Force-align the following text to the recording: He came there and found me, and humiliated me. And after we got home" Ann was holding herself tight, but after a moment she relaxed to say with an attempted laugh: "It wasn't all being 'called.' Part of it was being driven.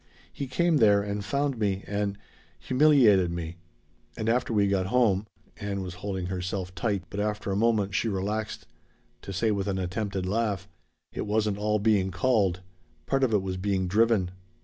He 0.33 0.47
came 0.47 0.77
there 0.77 1.03
and 1.03 1.23
found 1.23 1.59
me, 1.59 1.83
and 1.85 2.17
humiliated 2.57 3.29
me. 3.29 3.57
And 4.17 4.29
after 4.29 4.51
we 4.51 4.67
got 4.67 4.87
home" 4.87 5.27
Ann 5.57 5.83
was 5.83 5.93
holding 6.01 6.25
herself 6.25 6.73
tight, 6.73 7.03
but 7.11 7.19
after 7.19 7.51
a 7.51 7.55
moment 7.55 7.93
she 7.93 8.07
relaxed 8.09 8.65
to 9.21 9.31
say 9.31 9.51
with 9.51 9.67
an 9.67 9.77
attempted 9.77 10.25
laugh: 10.25 10.67
"It 11.13 11.27
wasn't 11.27 11.59
all 11.59 11.77
being 11.77 12.09
'called.' 12.09 12.61
Part 13.05 13.23
of 13.23 13.31
it 13.31 13.43
was 13.43 13.57
being 13.57 13.87
driven. 13.87 14.31